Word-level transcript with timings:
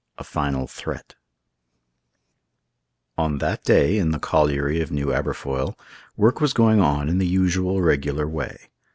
A 0.17 0.23
FINAL 0.23 0.65
THREAT 0.65 1.13
On 3.19 3.37
that 3.37 3.63
day, 3.63 3.99
in 3.99 4.09
the 4.09 4.17
colliery 4.17 4.81
of 4.81 4.91
New 4.91 5.13
Aberfoyle, 5.13 5.77
work 6.17 6.41
was 6.41 6.53
going 6.53 6.79
on 6.81 7.07
in 7.07 7.19
the 7.19 7.27
usual 7.27 7.81
regular 7.83 8.27
way. 8.27 8.71